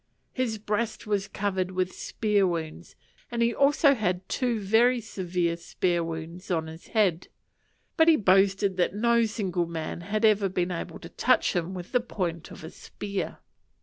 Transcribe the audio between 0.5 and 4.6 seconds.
breast was covered with spear wounds, and he also had two